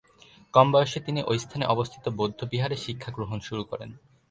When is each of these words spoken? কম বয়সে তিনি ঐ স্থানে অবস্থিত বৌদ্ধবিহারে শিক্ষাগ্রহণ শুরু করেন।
কম 0.53 0.67
বয়সে 0.71 0.99
তিনি 0.99 1.19
ঐ 1.23 1.33
স্থানে 1.37 1.65
অবস্থিত 1.65 2.05
বৌদ্ধবিহারে 2.17 2.77
শিক্ষাগ্রহণ 2.77 3.37
শুরু 3.39 3.63
করেন। 3.63 3.89